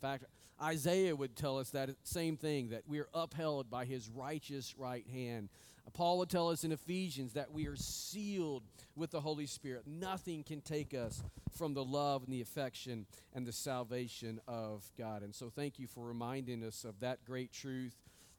[0.00, 0.24] fact,
[0.62, 5.06] Isaiah would tell us that same thing that we are upheld by his righteous right
[5.06, 5.48] hand.
[5.92, 8.62] Paul would tell us in Ephesians that we are sealed
[8.94, 9.84] with the Holy Spirit.
[9.86, 11.22] Nothing can take us
[11.56, 15.22] from the love and the affection and the salvation of God.
[15.22, 17.96] And so, thank you for reminding us of that great truth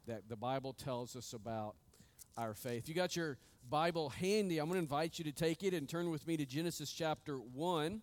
[0.07, 1.75] that the Bible tells us about
[2.37, 2.87] our faith.
[2.87, 3.37] You got your
[3.69, 4.59] Bible handy.
[4.59, 7.37] I'm going to invite you to take it and turn with me to Genesis chapter
[7.37, 8.01] 1.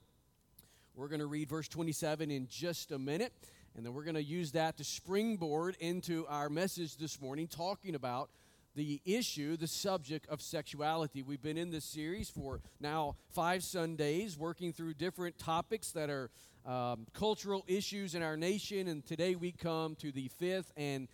[0.99, 3.33] We're going to read verse 27 in just a minute,
[3.77, 7.95] and then we're going to use that to springboard into our message this morning, talking
[7.95, 8.31] about
[8.75, 11.23] the issue, the subject of sexuality.
[11.23, 16.31] We've been in this series for now five Sundays, working through different topics that are
[16.67, 21.07] um, cultural issues in our nation, and today we come to the fifth and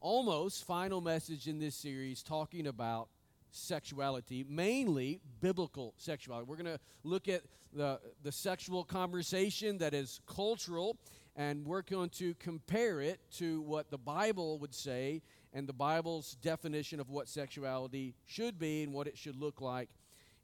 [0.00, 3.08] almost final message in this series talking about
[3.52, 6.46] sexuality, mainly biblical sexuality.
[6.48, 10.96] We're going to look at the, the sexual conversation that is cultural,
[11.36, 16.36] and we're going to compare it to what the Bible would say and the Bible's
[16.42, 19.90] definition of what sexuality should be and what it should look like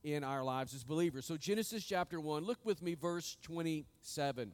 [0.05, 1.27] in our lives as believers.
[1.27, 4.53] So, Genesis chapter 1, look with me, verse 27.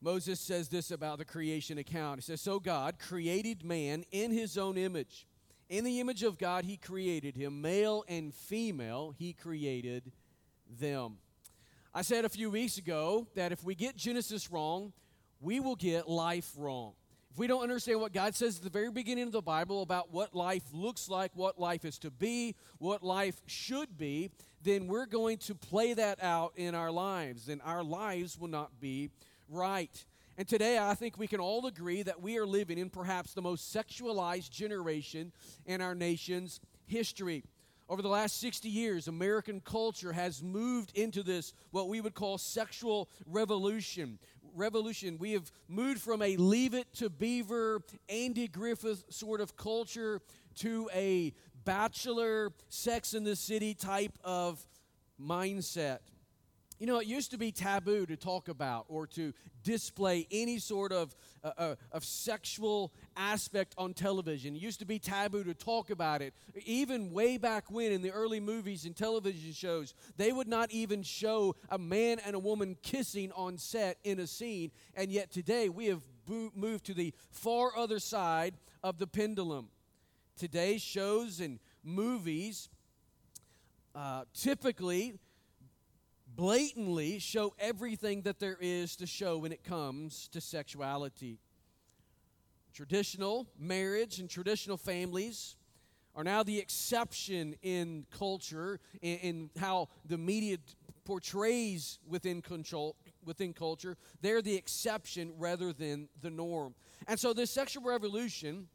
[0.00, 2.18] Moses says this about the creation account.
[2.18, 5.26] He says, So God created man in his own image.
[5.70, 7.62] In the image of God, he created him.
[7.62, 10.10] Male and female, he created
[10.80, 11.18] them.
[11.94, 14.92] I said a few weeks ago that if we get Genesis wrong,
[15.40, 16.94] we will get life wrong.
[17.30, 20.12] If we don't understand what God says at the very beginning of the Bible about
[20.12, 24.30] what life looks like, what life is to be, what life should be,
[24.64, 28.80] then we're going to play that out in our lives, and our lives will not
[28.80, 29.10] be
[29.48, 30.04] right.
[30.40, 33.42] And today, I think we can all agree that we are living in perhaps the
[33.42, 35.32] most sexualized generation
[35.66, 37.44] in our nation's history.
[37.90, 42.38] Over the last 60 years, American culture has moved into this, what we would call
[42.38, 44.18] sexual revolution.
[44.54, 45.18] Revolution.
[45.18, 50.22] We have moved from a leave it to beaver, Andy Griffith sort of culture
[50.60, 51.34] to a
[51.66, 54.66] bachelor, sex in the city type of
[55.20, 55.98] mindset.
[56.80, 60.92] You know, it used to be taboo to talk about or to display any sort
[60.92, 61.14] of,
[61.44, 64.56] uh, uh, of sexual aspect on television.
[64.56, 66.32] It used to be taboo to talk about it.
[66.64, 71.02] Even way back when, in the early movies and television shows, they would not even
[71.02, 74.70] show a man and a woman kissing on set in a scene.
[74.94, 79.68] And yet today, we have moved to the far other side of the pendulum.
[80.38, 82.70] Today's shows and movies
[83.94, 85.18] uh, typically
[86.40, 91.38] blatantly show everything that there is to show when it comes to sexuality.
[92.72, 95.56] Traditional marriage and traditional families
[96.16, 100.56] are now the exception in culture, in, in how the media
[101.04, 103.98] portrays within control, within culture.
[104.22, 106.74] They're the exception rather than the norm.
[107.06, 108.68] And so, this sexual revolution,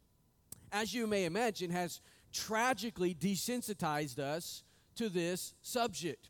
[0.71, 1.99] as you may imagine, has
[2.31, 4.63] tragically desensitized us
[4.97, 6.29] to this subject.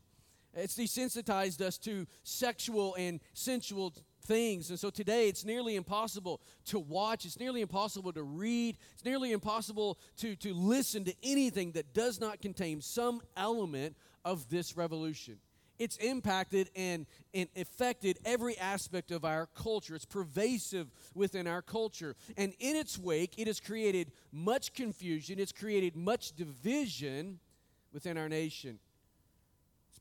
[0.56, 4.70] It's desensitized us to sexual and sensual things.
[4.70, 9.32] And so today it's nearly impossible to watch, it's nearly impossible to read, it's nearly
[9.32, 15.38] impossible to, to listen to anything that does not contain some element of this revolution.
[15.78, 19.94] It's impacted and, and affected every aspect of our culture.
[19.94, 22.16] It's pervasive within our culture.
[22.36, 27.40] And in its wake, it has created much confusion, it's created much division
[27.92, 28.78] within our nation.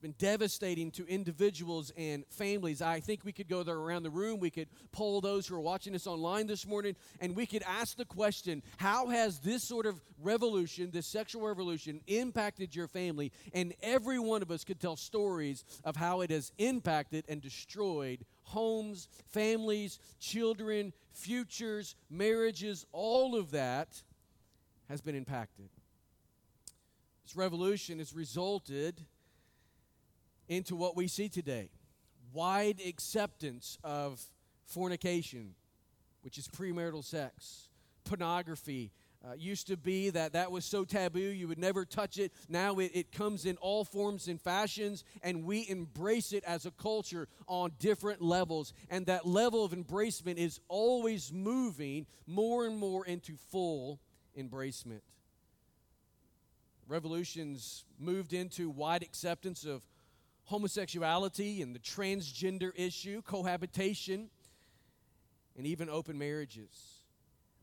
[0.06, 2.80] Been devastating to individuals and families.
[2.80, 4.40] I think we could go there around the room.
[4.40, 7.98] We could poll those who are watching us online this morning, and we could ask
[7.98, 13.32] the question How has this sort of revolution, this sexual revolution, impacted your family?
[13.52, 18.28] And every one of us could tell stories of how it has impacted and destroyed
[18.44, 24.04] homes, families, children, futures, marriages, all of that
[24.88, 25.70] has been impacted.
[27.24, 29.04] This revolution has resulted
[30.48, 31.70] into what we see today
[32.36, 34.22] wide acceptance of
[34.66, 35.56] fornication,
[36.22, 37.70] which is premarital sex,
[38.04, 38.92] pornography.
[39.26, 42.32] Uh, used to be that that was so taboo you would never touch it.
[42.48, 46.72] Now it, it comes in all forms and fashions, and we embrace it as a
[46.72, 48.72] culture on different levels.
[48.88, 54.00] And that level of embracement is always moving more and more into full
[54.38, 55.02] embracement.
[56.88, 59.82] Revolutions moved into wide acceptance of
[60.46, 64.30] homosexuality and the transgender issue, cohabitation,
[65.58, 67.02] and even open marriages.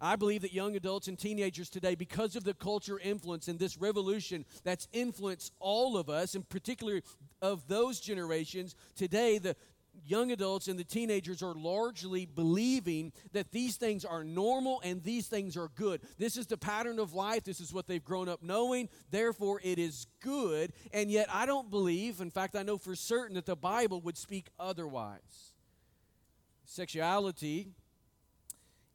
[0.01, 3.79] I believe that young adults and teenagers today, because of the culture influence and this
[3.79, 7.03] revolution that's influenced all of us, and particularly
[7.41, 9.55] of those generations, today the
[10.05, 15.27] young adults and the teenagers are largely believing that these things are normal and these
[15.27, 16.01] things are good.
[16.19, 17.45] This is the pattern of life.
[17.45, 18.89] This is what they've grown up knowing.
[19.11, 20.73] Therefore, it is good.
[20.93, 24.17] And yet, I don't believe, in fact, I know for certain that the Bible would
[24.17, 25.53] speak otherwise.
[26.65, 27.69] Sexuality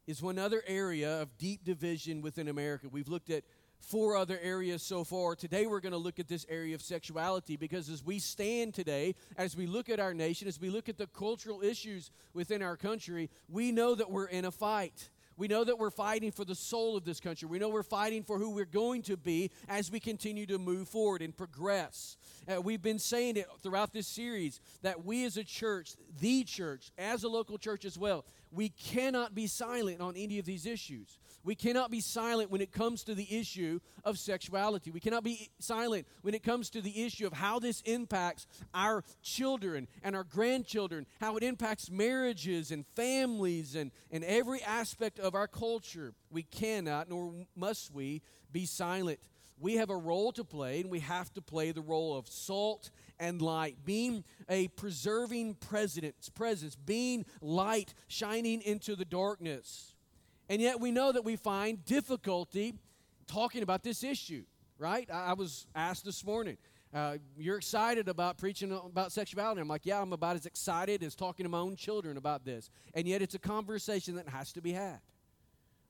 [0.08, 2.88] is one other area of deep division within America.
[2.90, 3.44] We've looked at
[3.80, 5.36] four other areas so far.
[5.36, 9.16] Today we're going to look at this area of sexuality because as we stand today,
[9.38, 12.78] as we look at our nation, as we look at the cultural issues within our
[12.78, 15.10] country, we know that we're in a fight.
[15.38, 17.48] We know that we're fighting for the soul of this country.
[17.48, 20.90] We know we're fighting for who we're going to be as we continue to move
[20.90, 22.18] forward and progress.
[22.52, 26.92] Uh, we've been saying it throughout this series that we as a church, the church,
[26.98, 31.20] as a local church as well, we cannot be silent on any of these issues.
[31.44, 34.92] We cannot be silent when it comes to the issue of sexuality.
[34.92, 39.04] We cannot be silent when it comes to the issue of how this impacts our
[39.22, 45.36] children and our grandchildren, how it impacts marriages and families and, and every aspect of
[45.36, 46.14] our culture.
[46.30, 49.20] We cannot, nor must we, be silent.
[49.60, 52.92] We have a role to play, and we have to play the role of salt
[53.20, 59.96] and light, being a preserving presence, presence, being light shining into the darkness.
[60.50, 62.76] And yet we know that we find difficulty
[63.28, 64.44] talking about this issue,
[64.78, 65.10] right?
[65.12, 66.58] I, was asked this morning,
[66.94, 69.60] uh, you're excited about preaching about sexuality.
[69.60, 72.70] I'm like, yeah, I'm about as excited as talking to my own children about this.
[72.94, 75.00] And yet it's a conversation that has to be had.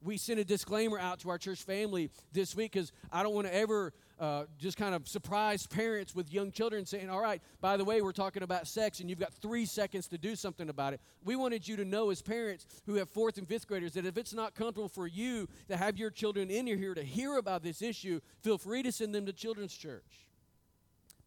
[0.03, 3.47] We sent a disclaimer out to our church family this week because I don't want
[3.47, 7.77] to ever uh, just kind of surprise parents with young children saying, All right, by
[7.77, 10.93] the way, we're talking about sex and you've got three seconds to do something about
[10.93, 11.01] it.
[11.23, 14.17] We wanted you to know, as parents who have fourth and fifth graders, that if
[14.17, 17.81] it's not comfortable for you to have your children in here to hear about this
[17.81, 20.27] issue, feel free to send them to children's church.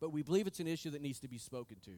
[0.00, 1.92] But we believe it's an issue that needs to be spoken to.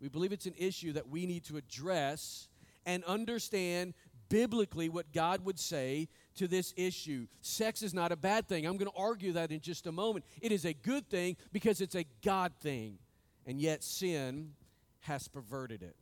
[0.00, 2.48] We believe it's an issue that we need to address
[2.84, 3.94] and understand
[4.28, 7.26] biblically what God would say to this issue.
[7.40, 8.66] Sex is not a bad thing.
[8.66, 10.24] I'm going to argue that in just a moment.
[10.40, 12.98] It is a good thing because it's a God thing,
[13.46, 14.52] and yet sin
[15.00, 15.96] has perverted it.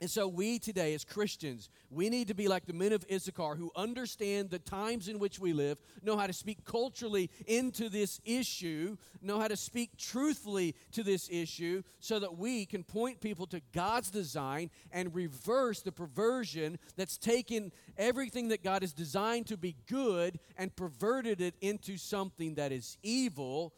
[0.00, 3.54] And so, we today, as Christians, we need to be like the men of Issachar
[3.56, 8.18] who understand the times in which we live, know how to speak culturally into this
[8.24, 13.46] issue, know how to speak truthfully to this issue, so that we can point people
[13.48, 19.58] to God's design and reverse the perversion that's taken everything that God has designed to
[19.58, 23.74] be good and perverted it into something that is evil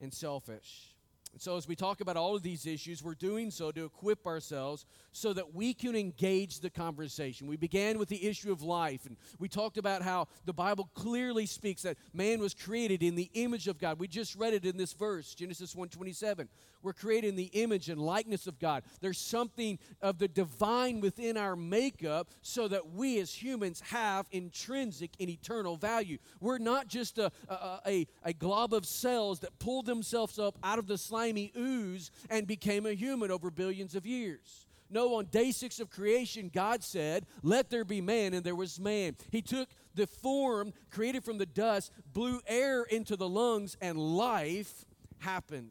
[0.00, 0.89] and selfish.
[1.38, 4.84] So, as we talk about all of these issues, we're doing so to equip ourselves
[5.12, 7.46] so that we can engage the conversation.
[7.46, 11.46] We began with the issue of life, and we talked about how the Bible clearly
[11.46, 13.98] speaks that man was created in the image of God.
[13.98, 16.48] We just read it in this verse, Genesis 1:27.
[16.82, 18.84] We're created in the image and likeness of God.
[19.00, 25.10] There's something of the divine within our makeup so that we as humans have intrinsic
[25.20, 26.18] and eternal value.
[26.40, 30.78] We're not just a, a, a, a glob of cells that pulled themselves up out
[30.78, 34.66] of the slimy ooze and became a human over billions of years.
[34.88, 38.80] No, on day six of creation, God said, Let there be man, and there was
[38.80, 39.16] man.
[39.30, 44.84] He took the form created from the dust, blew air into the lungs, and life
[45.18, 45.70] happened.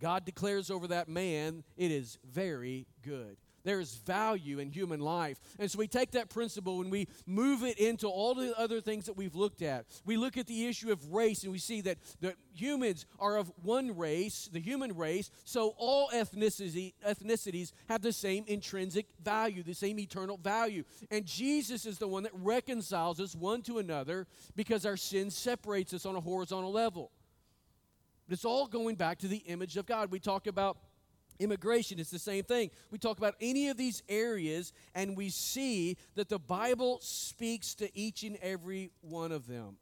[0.00, 3.36] God declares over that man, It is very good.
[3.64, 5.38] There is value in human life.
[5.58, 9.06] And so we take that principle and we move it into all the other things
[9.06, 9.86] that we've looked at.
[10.04, 13.52] We look at the issue of race and we see that the humans are of
[13.62, 19.74] one race, the human race, so all ethnicity, ethnicities have the same intrinsic value, the
[19.74, 20.84] same eternal value.
[21.10, 25.92] And Jesus is the one that reconciles us one to another because our sin separates
[25.92, 27.10] us on a horizontal level.
[28.26, 30.12] But it's all going back to the image of God.
[30.12, 30.78] We talk about
[31.40, 32.70] immigration, it's the same thing.
[32.90, 37.90] We talk about any of these areas, and we see that the Bible speaks to
[37.98, 39.76] each and every one of them.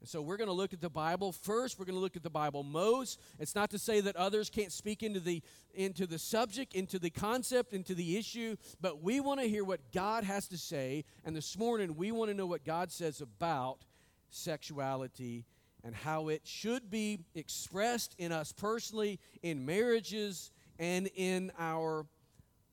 [0.00, 1.78] And so we're going to look at the Bible first.
[1.78, 3.20] We're going to look at the Bible most.
[3.38, 5.42] It's not to say that others can't speak into the
[5.74, 9.92] into the subject, into the concept, into the issue, but we want to hear what
[9.92, 11.04] God has to say.
[11.24, 13.84] And this morning we want to know what God says about
[14.30, 15.44] sexuality
[15.84, 22.06] and how it should be expressed in us personally, in marriages, and in our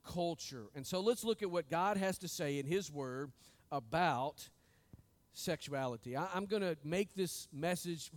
[0.06, 0.66] culture.
[0.76, 3.32] And so let's look at what God has to say in His Word
[3.72, 4.50] about
[5.34, 6.16] sexuality.
[6.16, 8.12] I, am going to make this message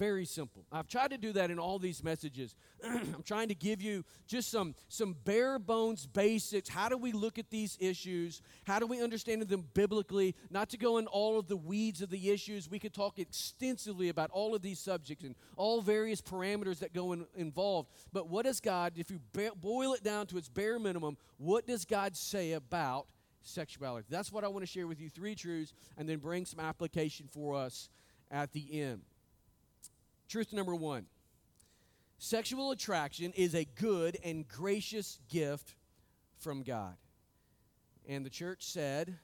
[0.00, 0.64] very simple.
[0.72, 2.54] I've tried to do that in all these messages.
[2.84, 6.70] I'm trying to give you just some, some bare bones basics.
[6.70, 8.40] How do we look at these issues?
[8.64, 10.34] How do we understand them biblically?
[10.50, 12.70] Not to go in all of the weeds of the issues.
[12.70, 17.12] We could talk extensively about all of these subjects and all various parameters that go
[17.12, 17.90] in, involved.
[18.10, 19.20] But what does God, if you
[19.60, 23.06] boil it down to its bare minimum, what does God say about
[23.42, 24.06] sexuality?
[24.08, 27.28] That's what I want to share with you three truths and then bring some application
[27.30, 27.90] for us
[28.30, 29.02] at the end.
[30.30, 31.06] Truth number one
[32.18, 35.74] sexual attraction is a good and gracious gift
[36.38, 36.94] from God.
[38.08, 39.18] And the church said,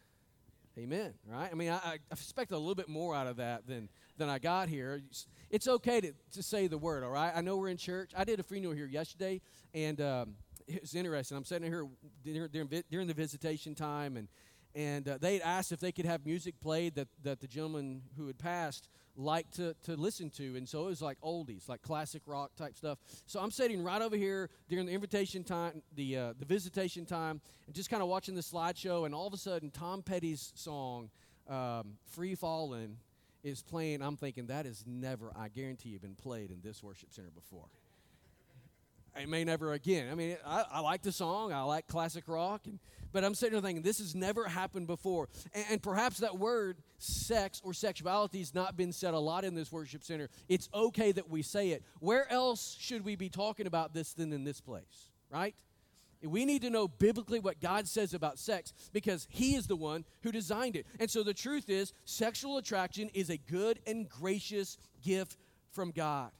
[0.76, 1.48] Amen, right?
[1.50, 4.40] I mean, I, I expect a little bit more out of that than, than I
[4.40, 5.00] got here.
[5.48, 7.32] It's okay to, to say the word, all right?
[7.34, 8.10] I know we're in church.
[8.16, 9.40] I did a funeral here yesterday,
[9.72, 10.34] and um,
[10.66, 11.36] it was interesting.
[11.36, 11.86] I'm sitting here
[12.24, 14.28] during, during the visitation time, and,
[14.74, 18.26] and uh, they asked if they could have music played that, that the gentleman who
[18.26, 20.56] had passed like to, to listen to.
[20.56, 22.98] And so it was like oldies, like classic rock type stuff.
[23.26, 27.40] So I'm sitting right over here during the invitation time, the, uh, the visitation time,
[27.66, 29.06] and just kind of watching the slideshow.
[29.06, 31.10] And all of a sudden, Tom Petty's song,
[31.48, 32.96] um, Free Fallin',
[33.42, 34.02] is playing.
[34.02, 37.66] I'm thinking, that has never, I guarantee you, been played in this worship center before.
[39.18, 40.08] It may never again.
[40.10, 42.78] I mean, I, I like the song, I like classic rock, and
[43.12, 45.28] but I'm sitting there thinking, this has never happened before.
[45.54, 49.54] And, and, perhaps that word, sex or sexuality, has not been said a lot in
[49.54, 50.28] this worship center.
[50.50, 51.82] It's okay that we say it.
[52.00, 55.54] Where else should we be talking about this than in this place, right?
[56.22, 60.04] We need to know biblically what God says about sex because He is the one
[60.22, 60.86] who designed it.
[61.00, 65.38] And so the truth is, sexual attraction is a good and gracious gift
[65.72, 66.32] from God.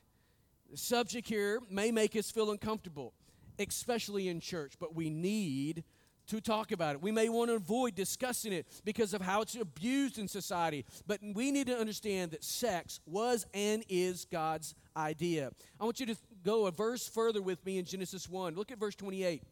[0.70, 3.12] The subject here may make us feel uncomfortable,
[3.58, 5.84] especially in church, but we need
[6.28, 7.02] to talk about it.
[7.02, 11.20] We may want to avoid discussing it because of how it's abused in society, but
[11.22, 15.50] we need to understand that sex was and is God's idea.
[15.80, 18.54] I want you to go a verse further with me in Genesis 1.
[18.54, 19.42] Look at verse 28.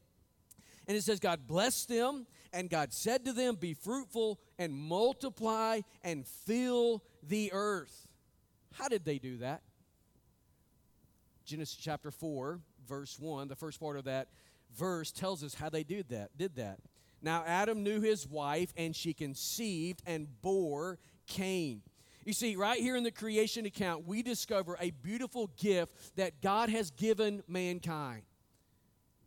[0.86, 5.80] And it says, God blessed them, and God said to them, Be fruitful and multiply
[6.02, 8.06] and fill the earth.
[8.74, 9.62] How did they do that?
[11.44, 14.28] Genesis chapter 4, verse 1, the first part of that
[14.76, 16.36] verse tells us how they did that.
[16.36, 16.78] Did that.
[17.22, 21.82] Now Adam knew his wife, and she conceived and bore Cain.
[22.24, 26.70] You see, right here in the creation account, we discover a beautiful gift that God
[26.70, 28.22] has given mankind.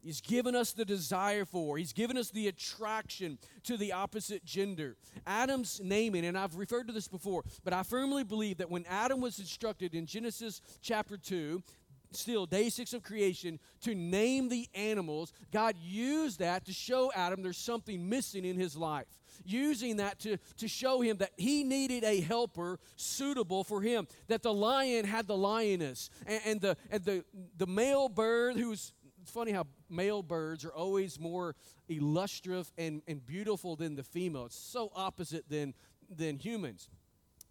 [0.02, 4.96] He's given us the desire for, He's given us the attraction to the opposite gender.
[5.26, 9.22] Adam's naming, and I've referred to this before, but I firmly believe that when Adam
[9.22, 11.62] was instructed in Genesis chapter 2
[12.12, 17.42] still, day six of creation, to name the animals, God used that to show Adam
[17.42, 19.08] there's something missing in his life.
[19.46, 24.08] Using that to, to show him that he needed a helper suitable for him.
[24.28, 27.24] That the lion had the lioness, and, and the, and the,
[27.58, 31.54] the male bird, who's it's funny how male birds are always more
[31.90, 34.46] illustrative and, and beautiful than the female.
[34.46, 35.74] It's so opposite than,
[36.10, 36.88] than humans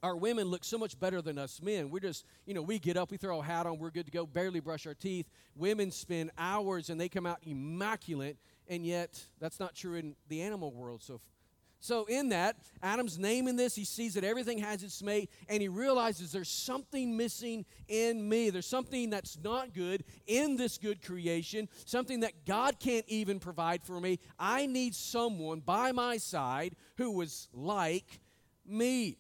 [0.07, 1.91] our women look so much better than us men.
[1.91, 4.13] We're just, you know, we get up, we throw a hat on, we're good to
[4.13, 5.29] go, barely brush our teeth.
[5.57, 10.43] Women spend hours and they come out immaculate, and yet that's not true in the
[10.43, 11.03] animal world.
[11.03, 11.21] So,
[11.81, 15.69] so in that, Adam's naming this, he sees that everything has its mate, and he
[15.69, 18.51] realizes there's something missing in me.
[18.51, 23.83] There's something that's not good in this good creation, something that God can't even provide
[23.83, 24.21] for me.
[24.39, 28.21] I need someone by my side who was like
[28.65, 29.19] me.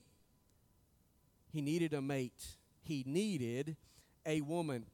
[1.56, 3.78] He needed a mate, he needed
[4.26, 4.84] a woman.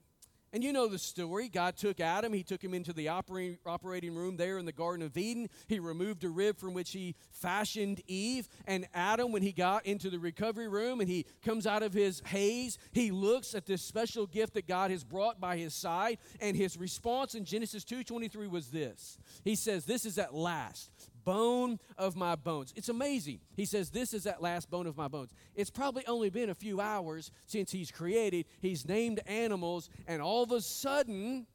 [0.52, 1.49] And you know the story.
[1.49, 5.16] God took Adam, he took him into the operating room there in the Garden of
[5.16, 5.49] Eden.
[5.66, 8.49] He removed a rib from which he fashioned Eve.
[8.64, 12.23] And Adam, when he got into the recovery room and he comes out of his
[12.26, 16.19] haze, he looks at this special gift that God has brought by his side.
[16.40, 19.19] And his response in Genesis 2.23 was this.
[19.42, 20.92] He says, This is at last
[21.25, 22.73] bone of my bones.
[22.76, 23.41] It's amazing.
[23.55, 25.31] He says, This is that last bone of my bones.
[25.55, 30.43] It's probably only been a few hours since he's created, he's named animals, and all
[30.43, 31.47] of a sudden,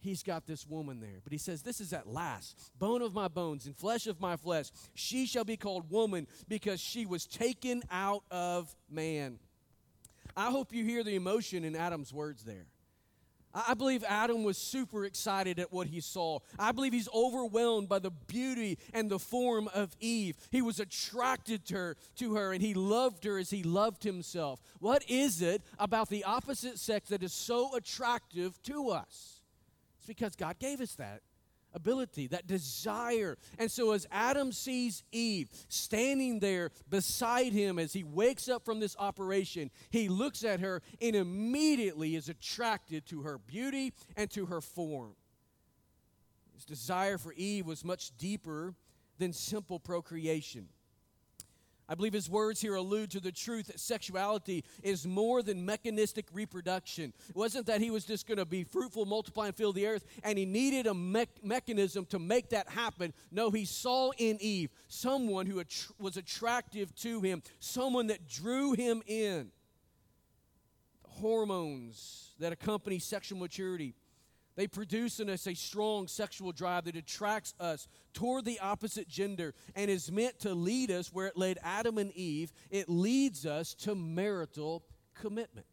[0.00, 1.20] he's got this woman there.
[1.22, 4.36] But he says, This is at last, bone of my bones and flesh of my
[4.36, 4.70] flesh.
[4.94, 9.38] She shall be called woman because she was taken out of man.
[10.36, 12.66] I hope you hear the emotion in Adam's words there.
[13.66, 16.40] I believe Adam was super excited at what he saw.
[16.58, 20.36] I believe he's overwhelmed by the beauty and the form of Eve.
[20.50, 24.60] He was attracted to her, to her and he loved her as he loved himself.
[24.80, 29.40] What is it about the opposite sex that is so attractive to us?
[29.98, 31.22] It's because God gave us that
[31.76, 33.36] ability, that desire.
[33.58, 38.80] And so, as Adam sees Eve standing there beside him as he wakes up from
[38.80, 44.46] this operation, he looks at her and immediately is attracted to her beauty and to
[44.46, 45.14] her form.
[46.54, 48.74] His desire for Eve was much deeper
[49.18, 50.68] than simple procreation.
[51.88, 56.26] I believe his words here allude to the truth that sexuality is more than mechanistic
[56.32, 57.12] reproduction.
[57.28, 60.04] It wasn't that he was just going to be fruitful, multiply, and fill the earth,
[60.24, 63.12] and he needed a me- mechanism to make that happen.
[63.30, 68.72] No, he saw in Eve someone who att- was attractive to him, someone that drew
[68.72, 69.52] him in.
[71.04, 73.94] The hormones that accompany sexual maturity
[74.56, 79.54] they produce in us a strong sexual drive that attracts us toward the opposite gender
[79.74, 82.52] and is meant to lead us where it led Adam and Eve.
[82.70, 84.82] It leads us to marital
[85.14, 85.66] commitment.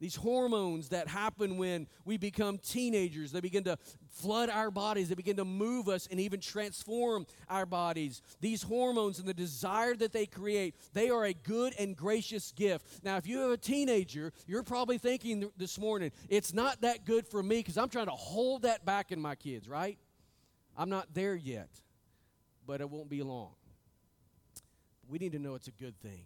[0.00, 3.76] These hormones that happen when we become teenagers, they begin to
[4.08, 8.22] flood our bodies, they begin to move us and even transform our bodies.
[8.40, 13.04] These hormones and the desire that they create, they are a good and gracious gift.
[13.04, 17.26] Now, if you have a teenager, you're probably thinking this morning, it's not that good
[17.26, 19.98] for me because I'm trying to hold that back in my kids, right?
[20.78, 21.68] I'm not there yet,
[22.66, 23.50] but it won't be long.
[25.06, 26.24] We need to know it's a good thing,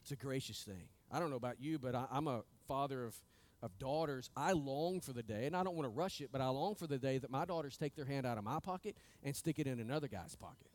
[0.00, 0.88] it's a gracious thing.
[1.12, 3.14] I don't know about you, but I, am a father of,
[3.62, 6.40] of daughters, I long for the day, and I don't want to rush it, but
[6.40, 8.96] I long for the day that my daughters take their hand out of my pocket
[9.22, 10.70] and stick it in another guy's pocket.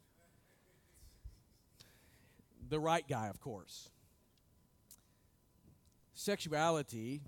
[2.69, 3.89] The right guy, of course.
[6.13, 7.21] Sexuality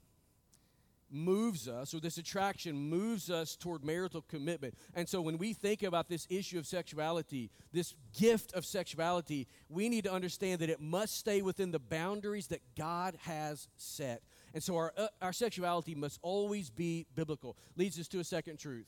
[1.14, 4.74] moves us, or this attraction moves us toward marital commitment.
[4.96, 9.90] And so when we think about this issue of sexuality, this gift of sexuality, we
[9.90, 14.24] need to understand that it must stay within the boundaries that God has set.
[14.54, 17.58] And so our, uh, our sexuality must always be biblical.
[17.76, 18.86] Leads us to a second truth.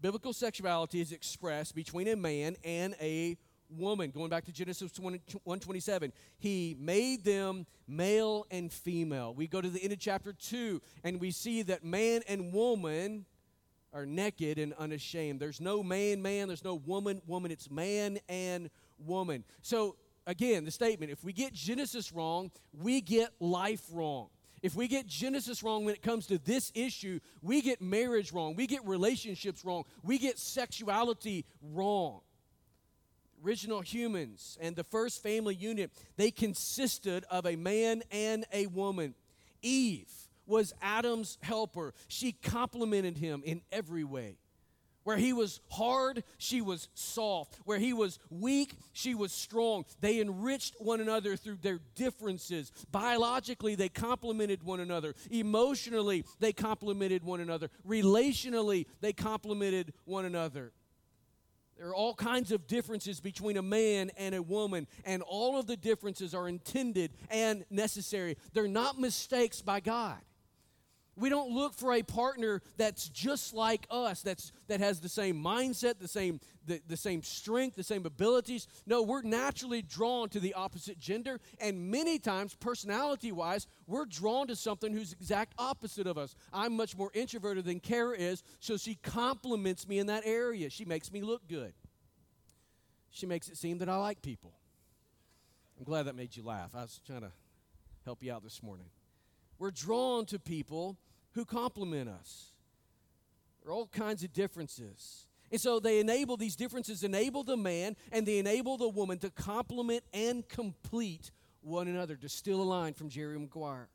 [0.00, 3.36] Biblical sexuality is expressed between a man and a
[3.68, 4.10] woman.
[4.10, 9.34] Going back to Genesis 127, he made them male and female.
[9.34, 13.26] We go to the end of chapter 2 and we see that man and woman
[13.92, 15.40] are naked and unashamed.
[15.40, 17.50] There's no man, man, there's no woman, woman.
[17.50, 19.44] It's man and woman.
[19.62, 24.28] So, again, the statement if we get Genesis wrong, we get life wrong.
[24.62, 28.56] If we get Genesis wrong when it comes to this issue, we get marriage wrong,
[28.56, 32.20] we get relationships wrong, we get sexuality wrong.
[33.44, 39.14] Original humans and the first family unit, they consisted of a man and a woman.
[39.62, 40.10] Eve
[40.46, 41.94] was Adam's helper.
[42.08, 44.38] She complemented him in every way.
[45.08, 47.58] Where he was hard, she was soft.
[47.64, 49.86] Where he was weak, she was strong.
[50.02, 52.70] They enriched one another through their differences.
[52.92, 55.14] Biologically, they complemented one another.
[55.30, 57.70] Emotionally, they complemented one another.
[57.88, 60.72] Relationally, they complemented one another.
[61.78, 65.66] There are all kinds of differences between a man and a woman, and all of
[65.66, 68.36] the differences are intended and necessary.
[68.52, 70.18] They're not mistakes by God.
[71.18, 75.36] We don't look for a partner that's just like us, that's, that has the same
[75.36, 78.68] mindset, the same, the, the same strength, the same abilities.
[78.86, 84.46] No, we're naturally drawn to the opposite gender, and many times, personality wise, we're drawn
[84.46, 86.36] to something who's exact opposite of us.
[86.52, 90.70] I'm much more introverted than Kara is, so she complements me in that area.
[90.70, 91.72] She makes me look good.
[93.10, 94.52] She makes it seem that I like people.
[95.78, 96.70] I'm glad that made you laugh.
[96.74, 97.32] I was trying to
[98.04, 98.86] help you out this morning.
[99.58, 100.96] We're drawn to people
[101.38, 102.52] who complement us.
[103.62, 105.26] There are all kinds of differences.
[105.50, 109.30] And so they enable these differences, enable the man and they enable the woman to
[109.30, 111.30] complement and complete
[111.62, 112.16] one another.
[112.16, 113.88] To steal a line from Jerry Maguire.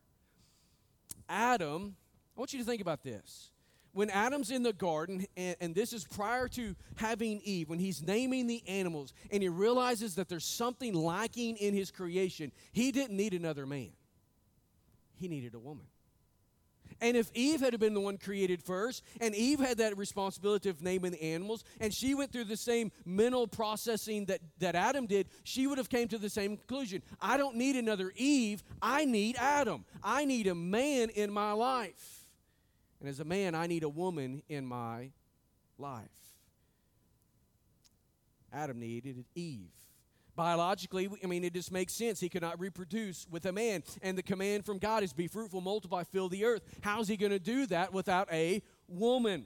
[1.29, 1.95] Adam,
[2.35, 3.51] I want you to think about this.
[3.93, 8.01] When Adam's in the garden, and, and this is prior to having Eve, when he's
[8.01, 13.15] naming the animals and he realizes that there's something lacking in his creation, he didn't
[13.15, 13.91] need another man,
[15.19, 15.85] he needed a woman.
[17.03, 20.81] And if Eve had been the one created first, and Eve had that responsibility of
[20.81, 25.27] naming the animals, and she went through the same mental processing that, that Adam did,
[25.43, 27.03] she would have came to the same conclusion.
[27.21, 28.63] I don't need another Eve.
[28.81, 29.83] I need Adam.
[30.01, 32.25] I need a man in my life.
[33.01, 35.09] And as a man, I need a woman in my
[35.77, 36.07] life.
[38.53, 39.71] Adam needed Eve.
[40.35, 42.19] Biologically, I mean, it just makes sense.
[42.19, 43.83] He could not reproduce with a man.
[44.01, 46.63] And the command from God is be fruitful, multiply, fill the earth.
[46.81, 49.45] How's he going to do that without a woman?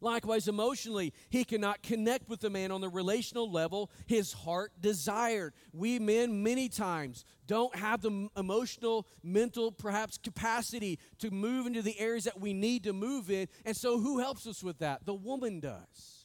[0.00, 5.54] Likewise, emotionally, he cannot connect with the man on the relational level his heart desired.
[5.72, 11.98] We men, many times, don't have the emotional, mental, perhaps capacity to move into the
[11.98, 13.48] areas that we need to move in.
[13.64, 15.04] And so, who helps us with that?
[15.04, 16.17] The woman does.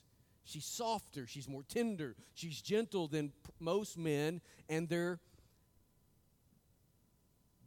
[0.46, 5.20] She's softer, she's more tender, she's gentle than most men, and their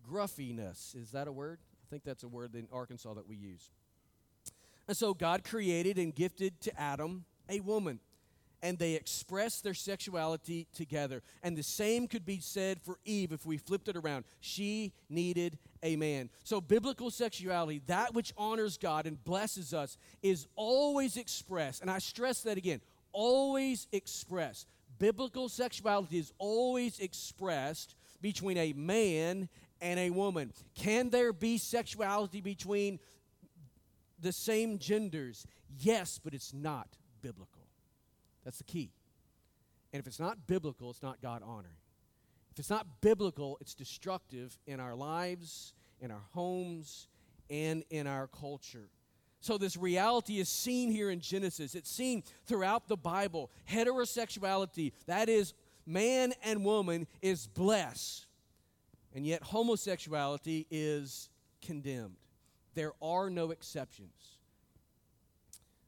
[0.06, 1.58] gruffiness is that a word?
[1.82, 3.70] I think that's a word in Arkansas that we use.
[4.88, 8.00] And so God created and gifted to Adam a woman,
[8.62, 11.22] and they expressed their sexuality together.
[11.42, 14.24] And the same could be said for Eve if we flipped it around.
[14.40, 16.30] She needed a man.
[16.44, 21.82] So, biblical sexuality, that which honors God and blesses us, is always expressed.
[21.82, 22.80] And I stress that again
[23.12, 24.68] always expressed.
[24.98, 29.48] Biblical sexuality is always expressed between a man
[29.80, 30.52] and a woman.
[30.74, 32.98] Can there be sexuality between
[34.20, 35.46] the same genders?
[35.78, 36.88] Yes, but it's not
[37.22, 37.66] biblical.
[38.44, 38.90] That's the key.
[39.92, 41.76] And if it's not biblical, it's not God honoring.
[42.56, 47.06] If it's not biblical, it's destructive in our lives, in our homes,
[47.50, 48.88] and in our culture.
[49.40, 51.74] So, this reality is seen here in Genesis.
[51.74, 53.50] It's seen throughout the Bible.
[53.70, 55.52] Heterosexuality, that is,
[55.84, 58.24] man and woman, is blessed.
[59.14, 61.28] And yet, homosexuality is
[61.60, 62.16] condemned.
[62.72, 64.38] There are no exceptions.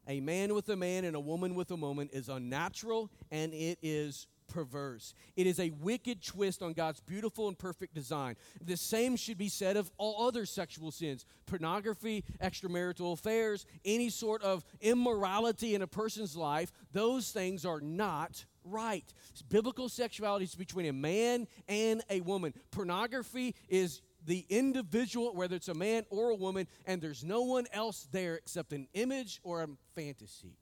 [0.06, 3.78] A man with a man and a woman with a woman is unnatural and it
[3.80, 5.14] is perverse.
[5.36, 8.36] It is a wicked twist on God's beautiful and perfect design.
[8.64, 14.42] The same should be said of all other sexual sins pornography, extramarital affairs, any sort
[14.42, 16.72] of immorality in a person's life.
[16.92, 19.12] Those things are not right.
[19.48, 22.52] Biblical sexuality is between a man and a woman.
[22.70, 27.66] Pornography is the individual, whether it's a man or a woman, and there's no one
[27.72, 30.58] else there except an image or a fantasy.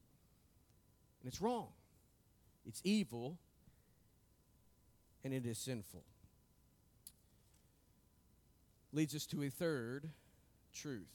[1.21, 1.69] And it's wrong,
[2.65, 3.39] it's evil,
[5.27, 6.05] and it is sinful.
[8.93, 10.09] Leads us to a third
[10.73, 11.11] truth.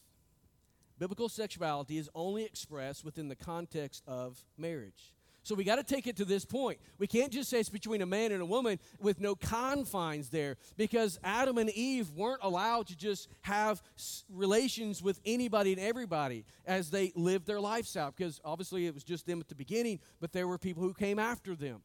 [0.99, 5.13] Biblical sexuality is only expressed within the context of marriage.
[5.43, 6.77] So we got to take it to this point.
[6.99, 10.57] We can't just say it's between a man and a woman with no confines there
[10.75, 13.81] because Adam and Eve weren't allowed to just have
[14.29, 19.05] relations with anybody and everybody as they lived their lives out because obviously it was
[19.05, 21.81] just them at the beginning, but there were people who came after them.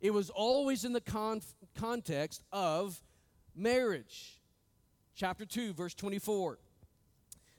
[0.00, 1.42] It was always in the con-
[1.76, 3.00] context of
[3.54, 4.40] marriage.
[5.14, 6.58] Chapter 2, verse 24.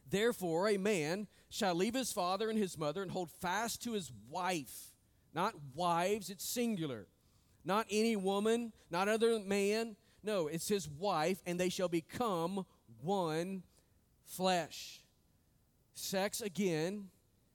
[0.09, 4.11] Therefore, a man shall leave his father and his mother and hold fast to his
[4.29, 4.91] wife
[5.33, 7.07] not wives, it's singular.
[7.63, 9.95] Not any woman, not other man.
[10.23, 12.65] No, it's his wife, and they shall become
[13.01, 13.63] one
[14.25, 15.01] flesh.
[15.93, 17.09] Sex, again,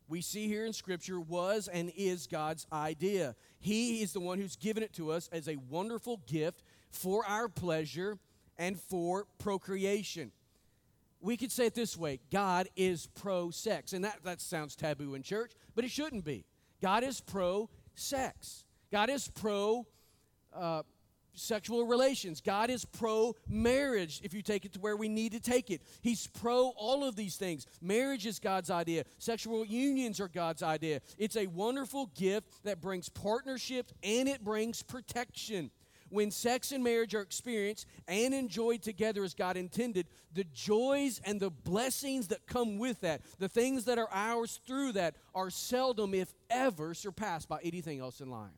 [0.09, 3.35] we see here in Scripture, was and is God's idea.
[3.59, 7.49] He is the one who's given it to us as a wonderful gift for our
[7.49, 8.19] pleasure
[8.59, 10.33] and for procreation.
[11.21, 13.93] We could say it this way God is pro sex.
[13.93, 16.45] And that, that sounds taboo in church, but it shouldn't be.
[16.81, 18.65] God is pro sex.
[18.93, 19.87] God is pro
[20.55, 20.83] uh,
[21.37, 22.41] sexual relations.
[22.41, 25.83] God is pro marriage, if you take it to where we need to take it.
[26.03, 27.67] He's pro all of these things.
[27.81, 31.01] Marriage is God's idea, sexual unions are God's idea.
[31.19, 35.71] It's a wonderful gift that brings partnership and it brings protection.
[36.09, 41.41] When sex and marriage are experienced and enjoyed together as God intended, the joys and
[41.41, 46.15] the blessings that come with that, the things that are ours through that, are seldom,
[46.15, 48.51] if ever, surpassed by anything else in life.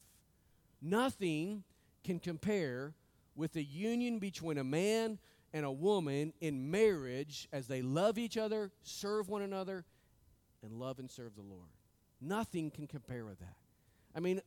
[0.83, 1.65] Nothing
[2.05, 2.95] can compare
[3.35, 5.19] with the union between a man
[5.53, 9.85] and a woman in marriage as they love each other, serve one another,
[10.63, 11.69] and love and serve the Lord.
[12.21, 13.57] Nothing can compare with that.
[14.15, 14.41] I mean,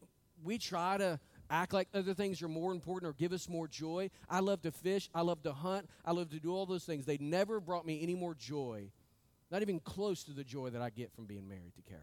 [0.43, 4.09] we try to act like other things are more important or give us more joy.
[4.29, 5.09] I love to fish.
[5.13, 5.89] I love to hunt.
[6.05, 7.05] I love to do all those things.
[7.05, 8.91] They never brought me any more joy,
[9.49, 12.01] not even close to the joy that I get from being married to Kara.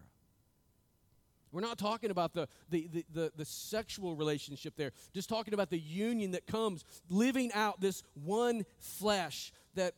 [1.51, 5.69] We're not talking about the, the, the, the, the sexual relationship there, just talking about
[5.69, 9.95] the union that comes living out this one flesh that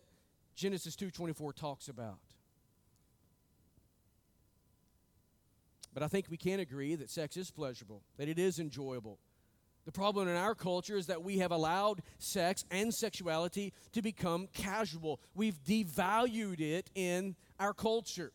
[0.55, 2.19] Genesis 2.24 talks about.
[5.93, 9.19] But I think we can agree that sex is pleasurable, that it is enjoyable,
[9.85, 14.47] the problem in our culture is that we have allowed sex and sexuality to become
[14.53, 15.19] casual.
[15.33, 18.31] We've devalued it in our culture.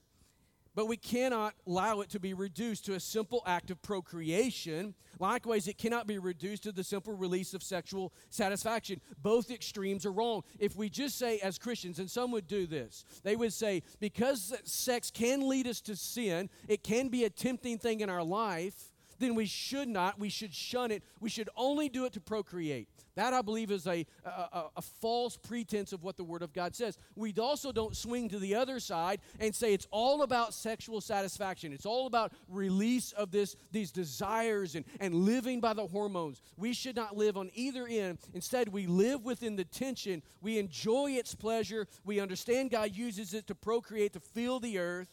[0.77, 4.95] But we cannot allow it to be reduced to a simple act of procreation.
[5.19, 9.01] Likewise, it cannot be reduced to the simple release of sexual satisfaction.
[9.23, 10.43] Both extremes are wrong.
[10.59, 14.53] If we just say, as Christians, and some would do this, they would say, because
[14.65, 18.93] sex can lead us to sin, it can be a tempting thing in our life,
[19.19, 21.03] then we should not, we should shun it.
[21.21, 22.89] We should only do it to procreate.
[23.15, 26.75] That, I believe, is a, a, a, false pretense of what the Word of God
[26.75, 26.99] says.
[27.15, 31.73] We also don't swing to the other side and say it's all about sexual satisfaction.
[31.73, 36.43] It's all about release of this, these desires and, and living by the hormones.
[36.59, 38.19] We should not live on either end.
[38.35, 40.23] Instead, we live within the tension.
[40.43, 41.89] We enjoy its pleasure.
[42.05, 45.09] We understand God uses it to procreate, to fill the earth,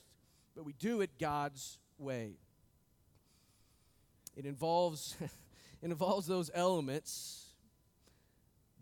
[0.56, 2.34] but we do it God's way.
[4.36, 5.30] It involves, it
[5.82, 7.44] involves those elements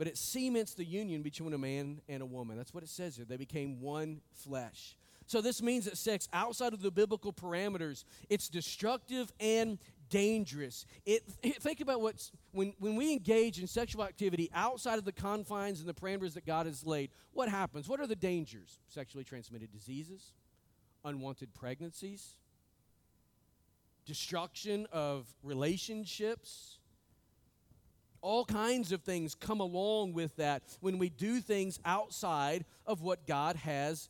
[0.01, 2.57] but it cements the union between a man and a woman.
[2.57, 3.23] That's what it says here.
[3.23, 4.97] They became one flesh.
[5.27, 9.77] So this means that sex outside of the biblical parameters, it's destructive and
[10.09, 10.87] dangerous.
[11.05, 11.23] It,
[11.61, 15.87] think about what's when, when we engage in sexual activity outside of the confines and
[15.87, 17.87] the parameters that God has laid, what happens?
[17.87, 18.79] What are the dangers?
[18.87, 20.33] Sexually transmitted diseases,
[21.05, 22.37] unwanted pregnancies,
[24.11, 26.79] destruction of relationships,
[28.19, 33.25] all kinds of things come along with that when we do things outside of what
[33.25, 34.09] God has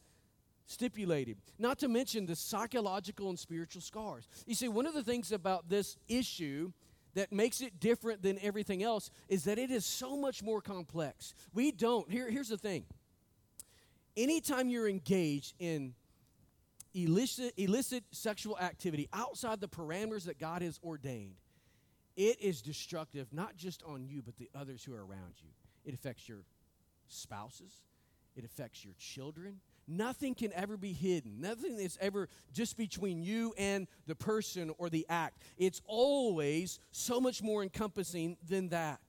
[0.66, 1.38] stipulated.
[1.60, 4.28] Not to mention the psychological and spiritual scars.
[4.48, 6.72] You see, one of the things about this issue
[7.14, 11.36] that makes it different than everything else is that it is so much more complex.
[11.54, 12.86] We don't, here, here's the thing.
[14.18, 15.94] Anytime you're engaged in
[16.94, 21.36] illicit, illicit sexual activity outside the parameters that God has ordained,
[22.16, 25.50] it is destructive not just on you, but the others who are around you.
[25.86, 26.40] It affects your
[27.08, 27.82] spouses,
[28.36, 29.60] it affects your children.
[29.88, 31.42] Nothing can ever be hidden.
[31.42, 35.42] Nothing is ever just between you and the person or the act.
[35.58, 39.02] It's always so much more encompassing than that.